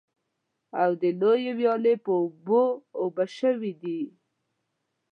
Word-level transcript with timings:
او 0.81 0.89
د 1.01 1.03
لویې 1.19 1.51
ويالې 1.59 1.93
په 2.03 2.11
اوبو 2.21 2.63
اوبه 3.01 3.25
شوي 3.37 3.73
دي. 3.81 4.01